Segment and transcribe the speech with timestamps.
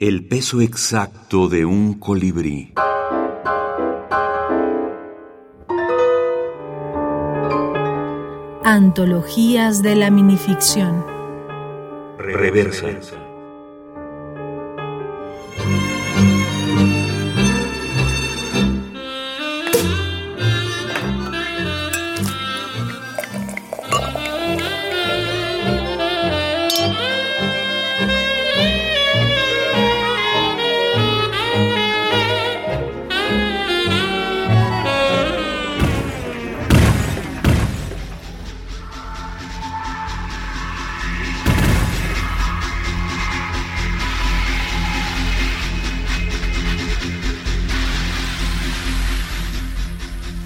[0.00, 2.72] El peso exacto de un colibrí.
[8.62, 11.04] Antologías de la minificción.
[12.16, 12.86] Reversa.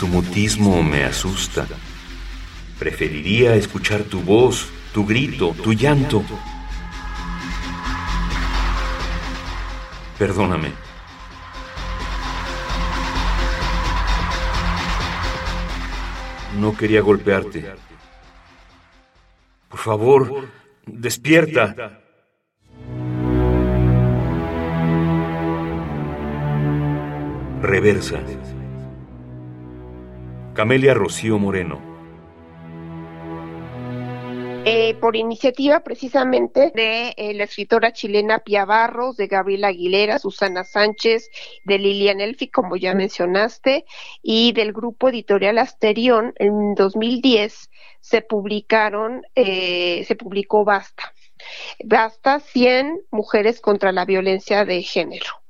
[0.03, 1.65] Tu mutismo me asusta.
[2.77, 6.25] Preferiría escuchar tu voz, tu grito, tu llanto.
[10.19, 10.73] Perdóname.
[16.59, 17.73] No quería golpearte.
[19.69, 20.49] Por favor,
[20.85, 22.01] despierta.
[27.63, 28.19] Reversa.
[30.55, 31.81] Camelia Rocío Moreno.
[34.65, 40.63] Eh, por iniciativa precisamente de eh, la escritora chilena Pia Barros, de Gabriela Aguilera, Susana
[40.63, 41.31] Sánchez,
[41.65, 43.87] de Lilian Elfi, como ya mencionaste,
[44.23, 51.15] y del grupo editorial Asterión, en 2010 se publicaron, eh, se publicó Basta.
[51.83, 55.42] Basta 100 mujeres contra la violencia de género.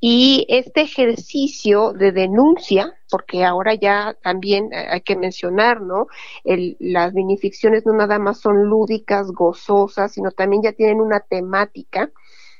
[0.00, 6.06] Y este ejercicio de denuncia, porque ahora ya también hay que mencionar, ¿no?
[6.44, 12.10] El, las minificciones no nada más son lúdicas, gozosas, sino también ya tienen una temática.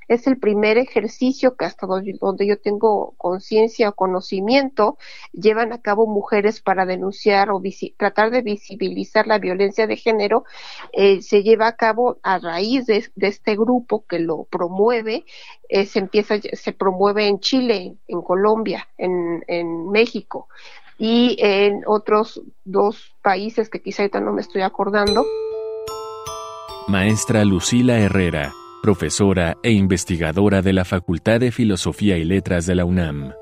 [0.09, 4.99] Es el primer ejercicio que hasta donde yo tengo conciencia o conocimiento
[5.33, 7.63] llevan a cabo mujeres para denunciar o
[7.97, 10.45] tratar de visibilizar la violencia de género.
[10.93, 15.25] Eh, se lleva a cabo a raíz de, este grupo que lo promueve
[15.69, 20.49] eh, se empieza, se promueve en Chile, en Colombia, en, en México
[20.99, 25.25] y en otros dos países que quizá ahorita no me estoy acordando.
[26.87, 28.53] Maestra Lucila Herrera,
[28.85, 33.33] profesora e investigadora de la Facultad de Filosofía y Letras de la UNAM.